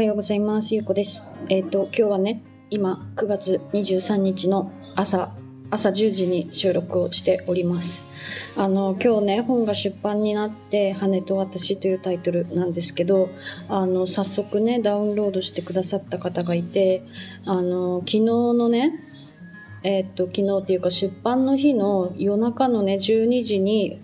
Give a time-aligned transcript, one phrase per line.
[0.00, 0.74] はようございます。
[0.74, 1.22] ゆうこです。
[1.50, 5.34] えっ、と、今日はね、今、9月23日の朝、
[5.68, 8.06] 朝10時に収録をしております。
[8.56, 13.28] あの、今日ね、本が出版になって、羽と私というタイトルなんですけど、
[13.68, 17.02] あの、早速ね、ダウンロードしてくださった方がいて、
[17.46, 18.98] あの、昨日のね、
[19.82, 24.00] えっ、と、昨日っていうか出版の日の夜中のね、12時に、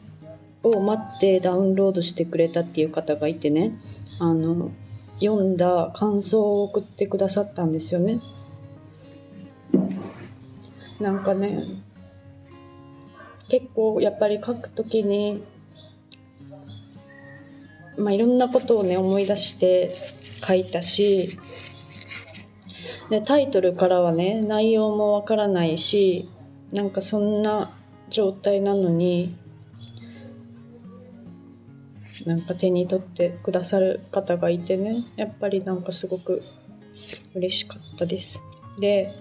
[0.62, 3.72] を待ってダウンロードしてくれたっていう方がいてね、
[4.18, 4.72] あの、
[5.20, 8.18] 読んだ感想を送ってくださったんですよね。
[11.00, 11.62] なんかね、
[13.48, 15.44] 結構やっぱり書くときに、
[17.96, 19.96] まあいろんなことをね思い出して
[20.46, 21.38] 書いたし、
[23.10, 26.28] で、タイトルからはね、内容もわからないし、
[26.72, 27.72] なんかそんな
[28.10, 29.36] 状態なのに、
[32.24, 36.42] なんか手に取ってくださる方がいてねやっぱりなんかすごく
[37.34, 38.40] 嬉しかったです。
[38.80, 39.12] で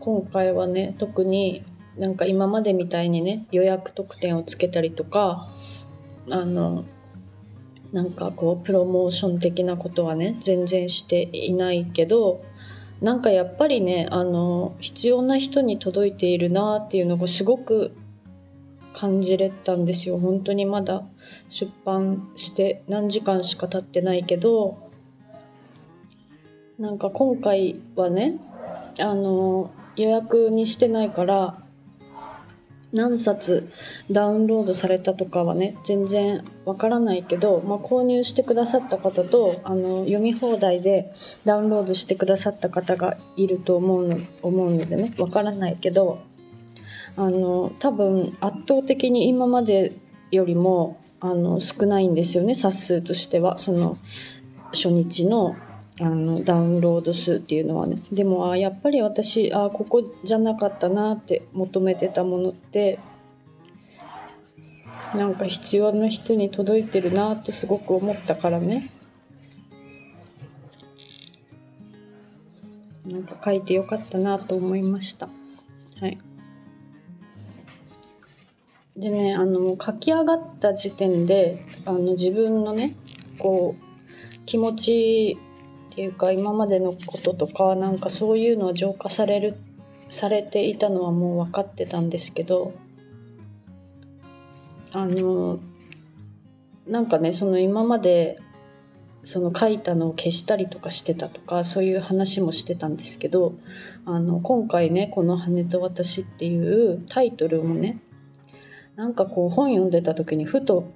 [0.00, 1.64] 今回はね特に
[1.96, 5.48] なんか今までみたいにね予約特典をつけたりとか
[6.30, 6.84] あの
[7.92, 12.44] なんかこうプロモーション的なことはね全然していないけど
[13.00, 17.96] なんかやっぱりねあの必要な人に届いているなっていうのがすごく
[18.96, 20.18] 感じれたんですよ。
[20.18, 21.04] 本当にまだ
[21.50, 24.90] 出版して何時間しか経ってないけど
[26.78, 28.40] なんか今回はね
[28.98, 31.62] あの予約にしてないから
[32.92, 33.70] 何冊
[34.10, 41.12] ダウンロードされたとかはね全然わからないけど、まあ、購入してくださった方とあの読み放題で
[41.44, 46.22] ダウンロードしてくださった方がいると思うの思うのでねわからないけど
[47.16, 49.96] あの多分圧倒的に今まで
[50.30, 53.58] よりもあの少ないんですよね冊数としては。
[53.58, 53.98] その
[54.72, 55.56] 初日の
[55.98, 58.02] あのダウンロード数っていうのはね。
[58.12, 62.98] でもあやっぱり私あここじゃなかったなって求めてたものって
[65.14, 68.90] なんか必要な人に届いてるなってすごく思ったからね。
[73.06, 75.28] なんか書いてよかったなと思いました。
[76.00, 76.18] はい。
[78.96, 82.96] でねあの書き上がった時点であの自分のね
[83.38, 85.38] こう気持ち
[85.92, 89.56] っていうか今までのこととかなんかそういうのは浄化される
[90.08, 92.72] されていたのはもう分かってたんですけど
[94.92, 95.58] あの
[96.86, 98.38] なんかねその今まで
[99.24, 103.54] その書いたのを消したりとかしてたとかそういう話もしてたんですけど
[104.04, 107.98] あの今回ねこの「羽と私」っていうタイトルもね
[108.96, 110.90] なんかこう本読んでた時にふと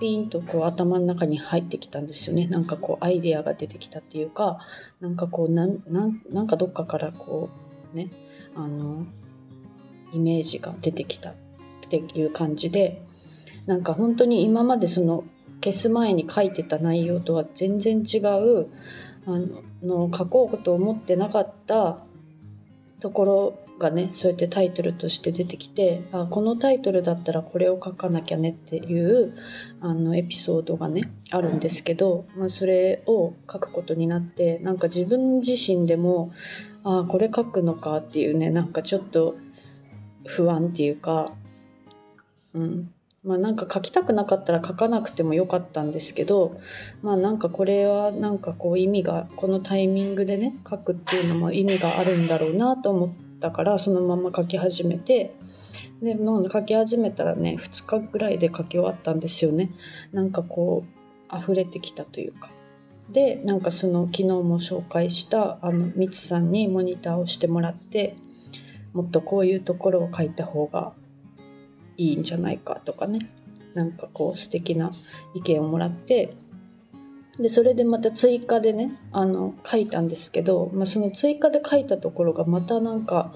[0.00, 2.46] ピンとこう頭の中に入ってきたんですよね。
[2.46, 4.60] なんかこうアイデアが出てきたっていうか
[5.00, 7.50] なんかこうなんなんなんかどっかからこ
[7.92, 8.08] うね
[8.56, 9.04] あの
[10.12, 11.34] イメージが出てきたっ
[11.90, 13.02] ていう感じで
[13.66, 15.24] なんか本当に今までその
[15.62, 18.68] 消す前に書いてた内容とは全然違う
[19.26, 19.38] あ
[19.82, 21.98] の書こうと思ってなかった
[23.00, 29.34] ところがねそうやってタイトルとして出てきてあこのタイトルだったらこれを書かなきゃねっていう
[29.80, 36.32] あのエピソードがねあるんですけど、まあ、それを書くことになってなんか自分自身でも
[36.84, 39.36] あこれ書くのかっていうねなんかちょっと
[40.26, 41.32] 不安っていうか
[42.54, 42.92] うん。
[43.22, 46.58] まあなんか書きたくなかったら書かなくてもよかったんですけど
[47.02, 55.34] まあなんかこれはなんかこう意味がこのタイミングでね書くっていうのも意味があるんだろうなと思ってたからそのまま書き始めて
[56.02, 59.70] でもう書き始めたらね2日ぐらいで書き終わったんですよね。
[60.12, 62.50] なんかこう溢れてきたというか。
[63.10, 68.14] でなんかその昨日も紹介したあのみつさんにモニターをしてもらって
[68.92, 70.92] もっとこういうところを書いた方が
[71.96, 73.28] いいんじゃないかとかね。
[73.74, 74.92] なんかこう素敵な
[75.34, 76.34] 意見をもらって
[77.38, 83.32] でそれでまた追加でねあの書いたんですけど、まあ、その追加で書いたところがまたなんか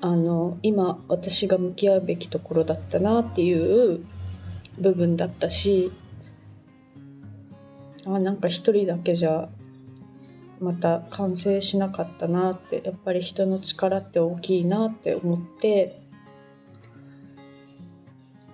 [0.00, 4.04] あの今私が向き合うべきところだったなっていう
[4.78, 5.92] 部分だったし
[8.04, 9.48] あなんか一人だけじゃ
[10.60, 16.00] また完成しなかったなってやっぱり人の力って大きいなって思って、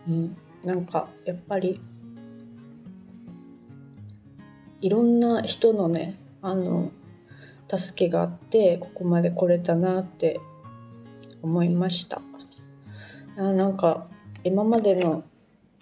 [0.08, 1.81] うん、なんかやっぱり
[4.82, 6.90] いろんな人のねあの
[7.75, 10.40] 助けがあってここまで来れたなって
[11.40, 12.20] 思いました。
[13.38, 14.08] あなんか
[14.44, 15.25] 今までの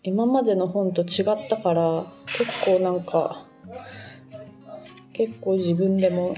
[0.03, 3.45] 今までの本と違ったから結構なんか
[5.13, 6.37] 結構自分でも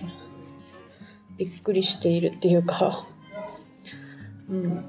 [1.36, 3.06] びっくりしているっていうか、
[4.48, 4.84] うん、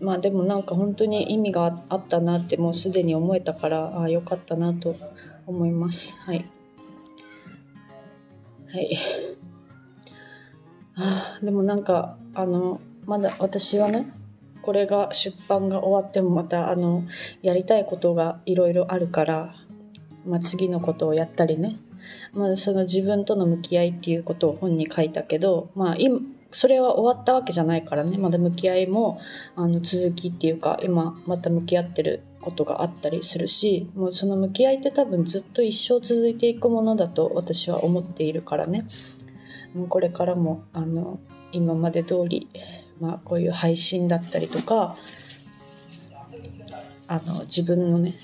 [0.00, 4.96] まあでもなんか本当に意味があったなってもうすでに思えたからああよかったなと
[5.46, 6.16] 思います。
[6.16, 6.50] はい。
[8.72, 8.98] はい。
[10.96, 14.12] あでもなんかあのまだ私はね
[14.62, 17.04] これが出版が終わってもまたあの
[17.40, 19.54] やりたいことがいろいろあるから、
[20.26, 21.78] まあ、次のことをやったりね、
[22.32, 25.96] まあ、その自分との向き合いっていうことを本に書いたけど、まあ、
[26.50, 28.16] それは終わったわけじゃないからね。
[28.18, 29.20] まだ向き合いも
[29.54, 38.86] あの続きっていうか今また向き合ってることがあったりするしもうその向き合いって多分ずっと一生続いていくものだと私は思っているからね。
[39.88, 41.20] これからもあの
[41.52, 42.48] 今まで通り
[43.00, 44.96] まあ、こういう配信だったりとか
[47.06, 48.18] あの自分のね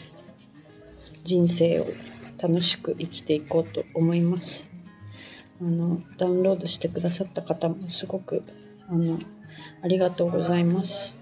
[1.23, 1.87] 人生を
[2.39, 4.74] 楽しく生きていこうと思います。
[5.61, 8.43] あのダウンロードしてくださった方もすごく
[8.89, 9.19] あの
[9.83, 11.15] ありがとうございます。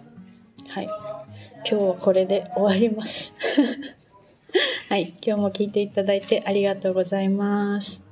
[0.68, 0.84] はい。
[0.84, 3.32] 今日はこれで終わります。
[4.88, 5.14] はい。
[5.24, 8.11] 今日も聞いていただいてありがとうございます。